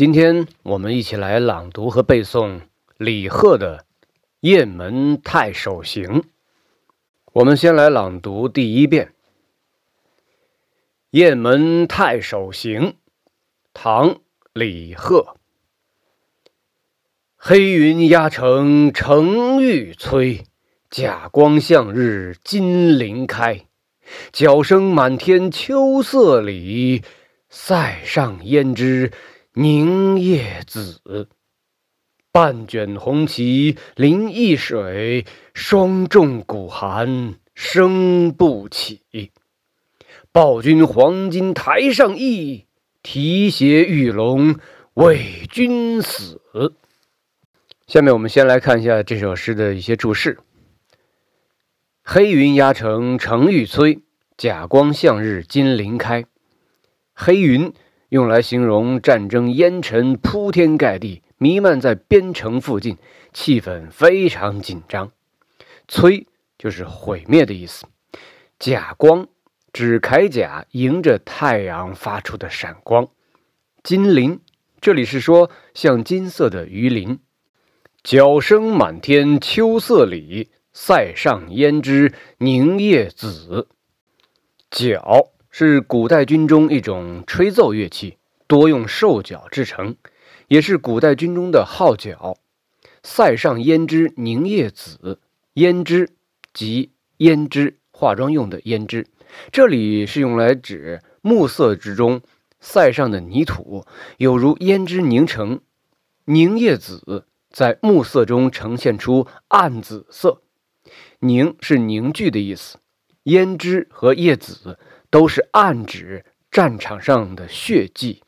[0.00, 2.62] 今天我们一起来朗读和背诵
[2.96, 3.80] 李贺的
[4.40, 6.04] 《雁门太守行》。
[7.34, 9.08] 我们先来朗读第一遍
[11.10, 12.80] 《雁门太守行》，
[13.74, 14.14] 唐·
[14.54, 15.36] 李贺。
[17.36, 20.44] 黑云压城城欲摧，
[20.88, 23.66] 甲光向日金鳞开。
[24.32, 27.02] 角声满天秋色里，
[27.50, 29.12] 塞上胭脂。
[29.54, 31.28] 凝夜紫，
[32.30, 39.32] 半卷红旗临易水，霜重鼓寒声不起。
[40.30, 42.66] 报君黄金台上意，
[43.02, 44.56] 提携玉龙
[44.94, 45.20] 为
[45.50, 46.40] 君死。
[47.88, 50.38] 下面我们先来看一下这首诗的一些注释：
[52.04, 54.02] 黑云压城城欲摧，
[54.36, 56.24] 甲光向日金鳞开。
[57.12, 57.74] 黑云。
[58.10, 62.98] 用来形容战争烟尘铺天盖地，弥漫在边城附近，
[63.32, 65.12] 气氛非常紧张。
[65.86, 66.26] 摧
[66.58, 67.86] 就是毁灭的意思。
[68.58, 69.28] 甲光
[69.72, 73.08] 指铠甲迎着太阳发出的闪光。
[73.84, 74.40] 金鳞
[74.80, 77.20] 这里是说像金色的鱼鳞。
[78.02, 83.68] 角声满天秋色里，塞上胭脂凝夜紫。
[84.68, 85.30] 角。
[85.50, 89.96] 是古代军中一种吹奏乐器，多用兽角制成，
[90.46, 92.38] 也是古代军中的号角。
[93.02, 95.18] 塞上胭脂凝夜紫，
[95.54, 96.10] 胭脂
[96.52, 99.06] 即胭脂，化妆用的胭脂，
[99.50, 102.20] 这里是用来指暮色之中
[102.60, 103.84] 塞上的泥土，
[104.18, 105.60] 有如胭脂凝成。
[106.26, 110.42] 凝夜紫在暮色中呈现出暗紫色，
[111.18, 112.78] 凝是凝聚的意思，
[113.24, 114.78] 胭脂和叶紫。
[115.10, 118.22] 都是暗指战场上的血迹。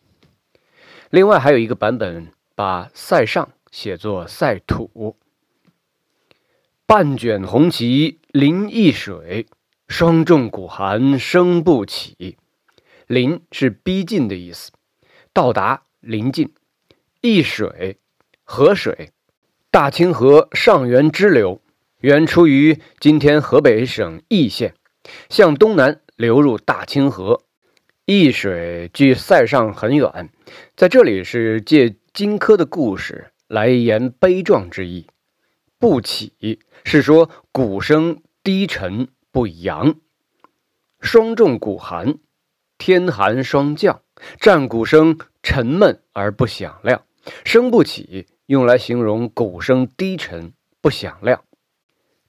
[1.10, 5.16] 另外还有一个版本把“塞上”写作“塞土”。
[6.84, 9.46] 半卷红旗临易水，
[9.88, 12.36] 霜重鼓寒声不起。
[13.06, 14.72] 临是逼近的意思，
[15.32, 16.52] 到达临近。
[17.22, 17.98] 易水，
[18.42, 19.12] 河水，
[19.70, 21.62] 大清河上源支流，
[22.00, 24.74] 源出于今天河北省易县，
[25.30, 26.01] 向东南。
[26.16, 27.42] 流入大清河，
[28.04, 30.30] 易水距塞上很远，
[30.76, 35.06] 在这里是借荆轲的故事来言悲壮之意。
[35.78, 39.96] 不起是说鼓声低沉不扬，
[41.00, 42.18] 霜重鼓寒，
[42.78, 44.02] 天寒霜降，
[44.38, 47.02] 战鼓声沉闷而不响亮，
[47.44, 51.42] 声不起用来形容鼓声低沉不响亮。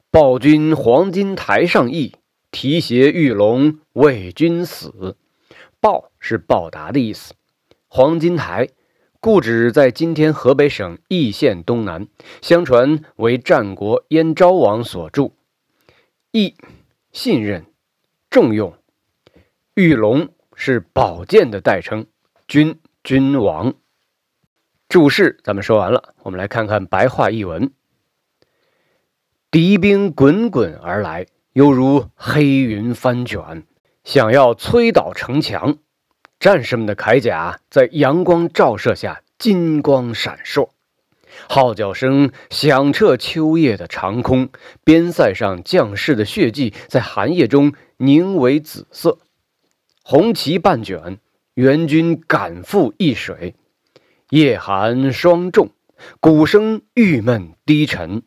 [0.09, 2.15] 报君黄金台上意。
[2.53, 5.17] 提携玉龙为君死，
[5.81, 7.33] 报是报答的意思。
[7.87, 8.69] 黄金台，
[9.19, 12.07] 故址在今天河北省易县东南，
[12.43, 15.33] 相传为战国燕昭王所筑。
[16.31, 16.55] 义，
[17.11, 17.65] 信任，
[18.29, 18.77] 重用。
[19.73, 22.05] 玉龙是宝剑的代称。
[22.47, 23.73] 君，君王。
[24.87, 27.71] 注释咱们说完了，我们来看看白话译文。
[29.49, 31.25] 敌兵滚滚而来。
[31.53, 33.63] 犹如黑云翻卷，
[34.03, 35.77] 想要摧倒城墙。
[36.39, 40.69] 战士们的铠甲在阳光照射下金光闪烁，
[41.47, 44.49] 号角声响彻秋夜的长空。
[44.83, 49.19] 边塞上将士的血迹在寒夜中凝为紫色。
[50.03, 51.19] 红旗半卷，
[51.53, 53.53] 援军赶赴易水。
[54.31, 55.69] 夜寒霜重，
[56.19, 58.23] 鼓声郁闷低沉。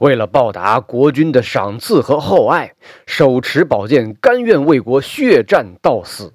[0.00, 2.74] 为了报答国君的赏赐和厚爱，
[3.06, 6.32] 手持宝剑，甘愿为国血战到死。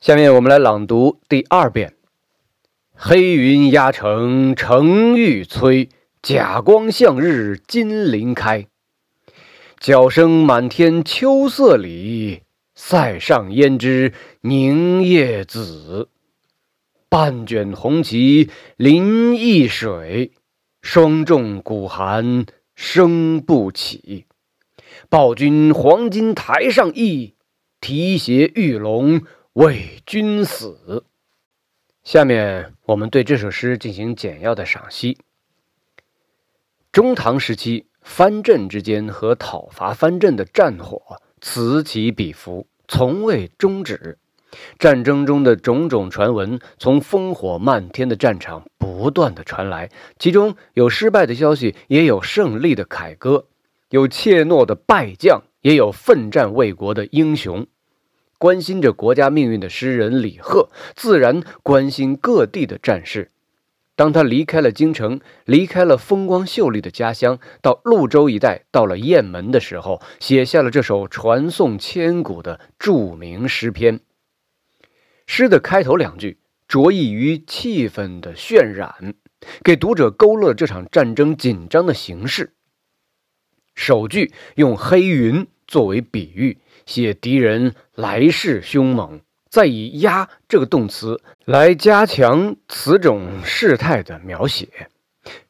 [0.00, 1.94] 下面我们来朗读第二遍：
[2.94, 5.88] 黑云压城城欲摧，
[6.22, 8.66] 甲光向日金鳞开。
[9.78, 12.42] 角声满天秋色里，
[12.74, 16.08] 塞上胭脂凝夜紫。
[17.08, 20.32] 半卷红旗临易水。
[20.88, 22.46] 霜重鼓寒
[22.76, 24.26] 声不起，
[25.08, 27.34] 报君黄金台上意，
[27.80, 29.22] 提携玉龙
[29.54, 31.04] 为君死。
[32.04, 35.18] 下面我们对这首诗进行简要的赏析。
[36.92, 44.20] 中唐时期，藩镇之间和讨伐藩镇的战火此起彼伏，从未终止。
[44.78, 53.46] 战争中的种种传闻，从烽火漫天的战场不断的传来，其中有失败的消息，也有胜利的凯歌，
[53.90, 57.66] 有怯懦的败将，也有奋战为国的英雄。
[58.38, 63.30] 关心着国家命运的诗人李贺，自然关心各地的战事。
[63.94, 74.00] 当他离开了京城，离开了风光秀丽的家乡，到潞州一带，到了雁门的时候，写下了这首传颂千古的著名诗篇。
[75.26, 76.38] 诗的开头两句
[76.68, 79.14] 着意于气氛的渲染，
[79.62, 82.52] 给读者勾勒这场战争紧张的形势。
[83.74, 89.20] 首句用黑云作为比喻，写敌人来势凶猛。
[89.48, 94.68] 再以“压”这个动词来加强此种事态的描写，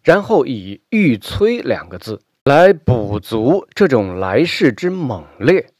[0.02, 5.70] 然后以“欲摧”两个字来补足这种来势之猛烈，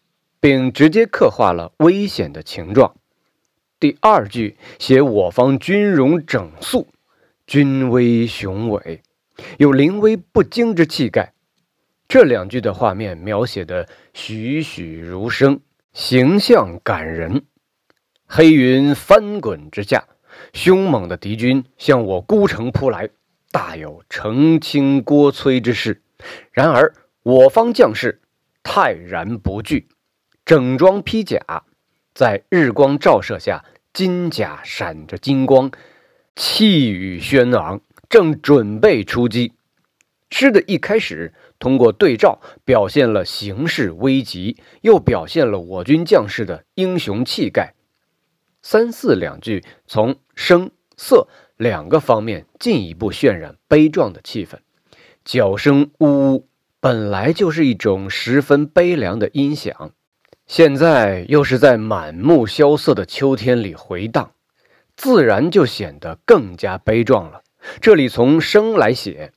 [0.41, 2.97] 并直接刻画了危险的情状。
[3.87, 6.89] 第二句写我方军容整肃，
[7.47, 9.01] 军威雄伟，
[9.59, 11.35] 有临危不惊之气概。
[12.09, 15.61] 这两句的画面描写的栩栩如生，
[15.93, 17.45] 形象感人。
[18.27, 20.03] 黑云翻滚之下，
[20.53, 23.11] 凶猛的敌军向我孤城扑来，
[23.53, 26.03] 大有澄清郭摧之势。
[26.51, 26.93] 然而
[27.23, 28.21] 我方将士
[28.65, 29.87] 泰然不惧，
[30.45, 31.39] 整装披甲，
[32.13, 33.65] 在日光照射下，
[33.97, 35.71] 金甲闪着金光，
[36.35, 39.55] 气宇轩昂，正准备出击。
[40.29, 47.73] 诗的一开始，通过对照表现了形势危急，又表现了我军将士的英雄气概。
[48.61, 51.27] 三四两句从声色
[51.57, 54.59] 两个方面进一步渲染悲壮的气氛。
[55.25, 56.49] 角声呜呜
[56.81, 59.93] 本来就是一种十分悲凉的音响，
[60.47, 64.33] 现在又是在满目萧瑟的秋天里回荡，
[64.97, 67.43] 自然就显得更加悲壮了。
[67.81, 69.33] 这里从声来写，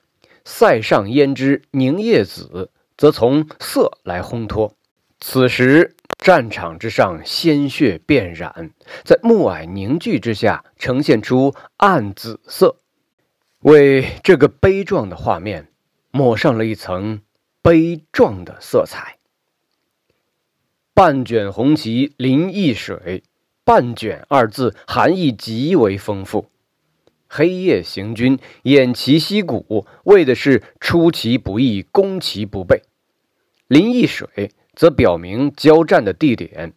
[0.46, 4.74] 塞上胭脂凝夜紫，则从色来烘托。
[5.20, 5.96] 此时。
[6.22, 8.72] 战场之上，鲜血遍染，
[9.06, 12.76] 在暮霭凝聚之下，呈现出暗紫色，
[13.62, 15.70] 为这个悲壮的画面
[16.12, 17.22] 抹上了一层
[17.62, 19.19] 悲壮的色彩。
[21.00, 23.24] 半卷红旗临易水，
[23.64, 26.50] 半卷二字含义极为丰富。
[27.30, 32.82] 黑夜行军，偃旗息鼓，为的是出其不意，攻其不备。
[33.70, 34.52] 临易水。
[34.76, 36.74] 则表明交战的地点，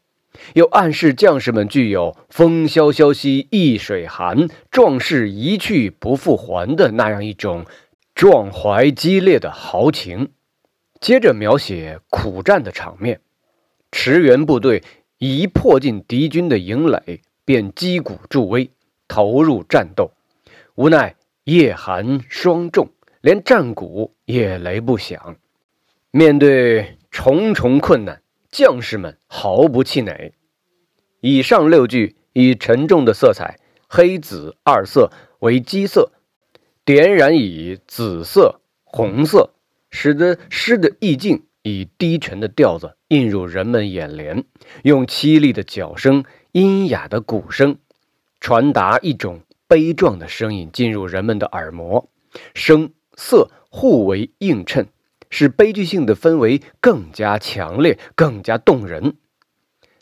[0.55, 7.67] 又暗示将士们具有“风萧萧兮易水寒，壮士一去不复还”的那样一种
[8.15, 10.31] 壮怀激烈的豪情。
[11.01, 13.21] 接着描写苦战的场面，
[13.93, 14.83] 驰援部队
[15.19, 18.69] 一迫近敌军的营垒，便击鼓助威，
[19.07, 20.11] 投入战斗。
[20.75, 22.91] 无奈夜寒霜重，
[23.21, 25.37] 连战鼓也雷不响。
[26.11, 26.99] 面对。
[27.15, 30.33] 重重困难，将士们毫不气馁。
[31.21, 36.11] 以上六句以沉重的色彩，黑紫二色为基色，
[36.87, 39.51] 点染以紫色、红色，
[39.91, 44.45] 使得诗的意境以低沉的调子映入人们眼帘。
[44.83, 47.79] 用凄厉的角声、阴哑的鼓声，
[48.41, 52.11] 传达一种悲壮的声音进入人们的耳膜，
[52.55, 54.89] 声色互为映衬。
[55.35, 59.17] 使悲剧性的氛围更加强烈、更加动人。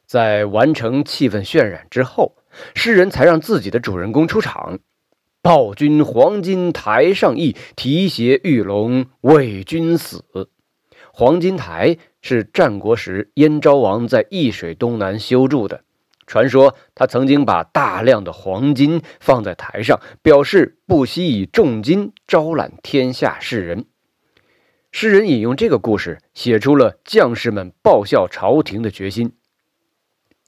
[0.05, 2.35] 在完成气氛渲染之后，
[2.75, 4.81] 诗人才让自己的主人公出场
[5.41, 10.25] ：“报君黄金台上意，提携玉龙为君死。”
[11.20, 15.84] 黄金台是战国时燕昭王在易水东南修筑的，
[16.27, 23.84] 传说他曾经把大量的黄金放在台上，表示不惜以重金招揽天下士人。
[24.93, 29.34] 诗人引用这个故事，写出了将士们报效朝廷的决心。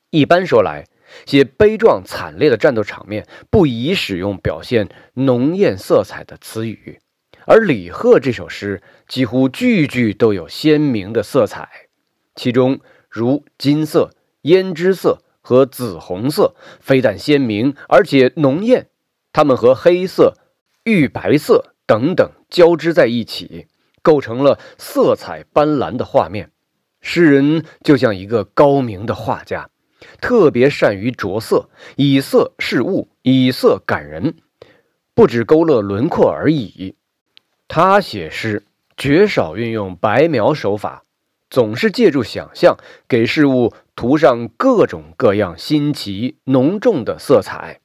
[0.09, 0.87] 一般说来，
[1.27, 6.99] 写悲壮惨烈的战斗场面，不宜使用表现浓艳色彩的词语，
[7.47, 11.89] 而李贺这首诗几乎句句都有鲜明的色彩，
[12.35, 14.11] 其中如金色、
[14.43, 18.89] 胭脂色和紫红色，非但鲜明，而且浓艳，
[19.33, 20.35] 它们和黑色、
[20.85, 23.67] 玉白色等等交织在一起。
[24.05, 26.51] 构成了色彩斑斓的画面。
[27.01, 29.71] 诗人就像一个高明的画家，
[30.21, 34.35] 特别善于着色，以色示物，以色感人，
[35.15, 36.97] 不止勾勒轮廓而已。
[37.75, 38.65] 他写诗
[38.99, 41.05] 绝少运用白描手法，
[41.49, 42.77] 总是借助想象，
[43.09, 47.81] 给事物涂上各种各样新奇浓重的色彩，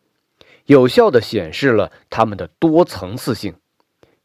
[0.65, 3.53] 有效地显示了它们的多层次性。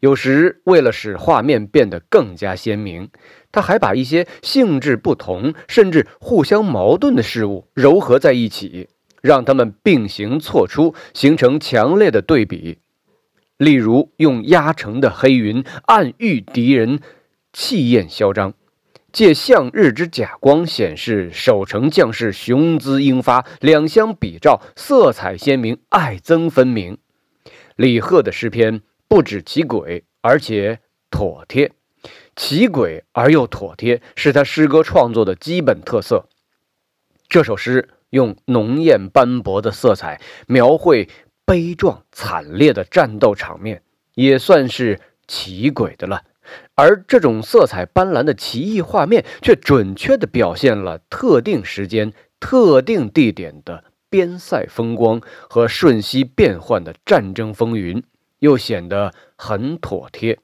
[0.01, 3.09] 有时为了使画面变得更加鲜明，
[3.53, 8.89] 他还把一些性质不同甚至互相矛盾的事物糅合在一起，
[9.21, 12.79] 让它们并行错出，形成强烈的对比。
[13.63, 17.01] 例如，用压城的黑云暗喻敌人
[17.53, 18.55] 气焰嚣张，
[19.13, 26.99] 借向日之假光显示守城将士雄姿英发，两相比照，色彩鲜明，爱憎分明。
[27.77, 28.83] 李贺的诗篇。
[29.09, 30.79] 不止奇诡，而且
[31.11, 31.73] 妥帖。
[32.35, 36.31] 奇诡而又妥帖，是他诗歌创作的基本特色。
[37.29, 41.11] 这首诗用浓艳斑驳的色彩描绘
[41.45, 43.83] 悲壮惨烈的战斗场面，
[44.15, 46.25] 也算是奇诡的了。
[46.75, 58.03] 而这种色彩斑斓的奇异画面，却准确地表现了特定时间、特定地点的边塞风光和瞬息变幻的战争风云。
[58.41, 60.41] 又显得很妥帖，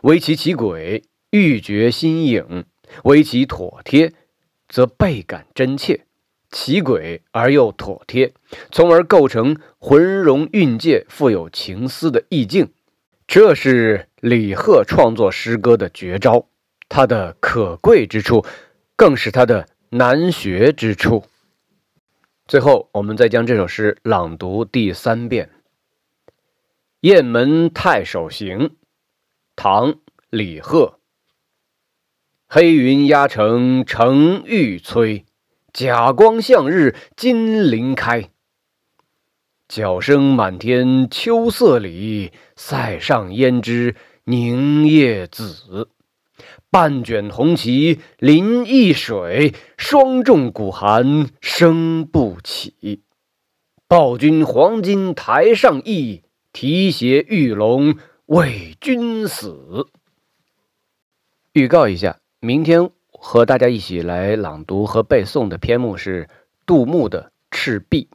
[0.00, 2.64] 唯其其轨，欲觉新颖；
[3.04, 4.14] 唯其妥帖，
[4.66, 6.06] 则倍感真切。
[6.52, 8.34] 其诡而又妥帖，
[8.70, 12.70] 从而构成浑融蕴藉、富有情思的意境。
[13.26, 16.46] 这是李贺创作诗歌的绝招，
[16.88, 18.44] 它的可贵之处，
[18.94, 21.24] 更是它的难学之处。
[22.46, 25.48] 最后，我们再将这首诗朗读第三遍。
[27.00, 28.58] 《雁门太守行》
[29.56, 29.92] 唐·
[30.28, 30.98] 李贺。
[32.46, 35.24] 黑云压城城欲摧，
[35.72, 38.30] 甲光向日金鳞开。
[39.68, 45.88] 角声满天秋色里，塞上胭脂凝夜紫。
[46.70, 53.02] 半卷红旗临易水，霜重鼓寒声不起。
[53.86, 56.22] 报君黄金台上意。
[56.54, 59.86] 提携玉龙为君死。
[61.54, 62.90] 预告一下，明天
[63.24, 66.28] 和大家一起来朗读和背诵的篇目是
[66.66, 68.08] 杜牧的《赤壁》。